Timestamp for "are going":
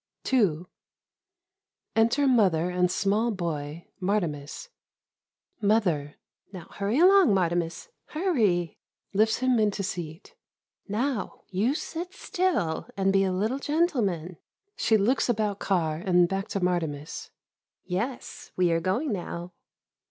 18.71-19.11